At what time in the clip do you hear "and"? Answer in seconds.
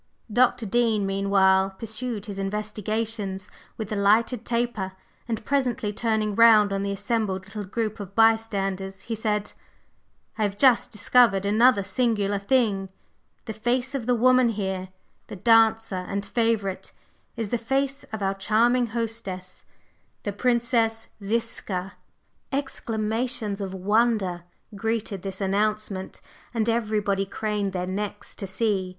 5.27-5.45, 16.09-16.25, 26.55-26.67